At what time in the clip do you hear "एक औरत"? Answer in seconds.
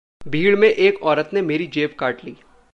0.69-1.29